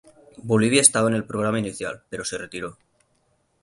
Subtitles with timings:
[0.43, 2.75] Bolivia estaba en el programa inicial pero se retiró.